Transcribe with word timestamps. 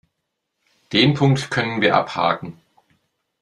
Den 0.93 1.13
Punkt 1.13 1.51
können 1.51 1.79
wir 1.81 1.95
abhaken. 1.95 2.59